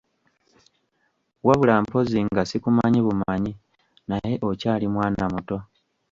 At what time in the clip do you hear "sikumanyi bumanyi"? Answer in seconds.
2.49-3.51